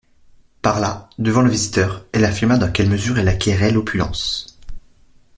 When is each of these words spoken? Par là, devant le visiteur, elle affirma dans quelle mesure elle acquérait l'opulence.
Par 0.63 0.79
là, 0.79 1.11
devant 1.19 1.43
le 1.43 1.51
visiteur, 1.51 2.07
elle 2.11 2.25
affirma 2.25 2.57
dans 2.57 2.71
quelle 2.71 2.89
mesure 2.89 3.19
elle 3.19 3.27
acquérait 3.27 3.69
l'opulence. 3.69 4.57